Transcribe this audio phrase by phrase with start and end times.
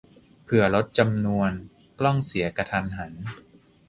[0.43, 1.51] เผื่อลดจำนวน
[1.99, 3.13] "กล้องเสียกะทันหัน"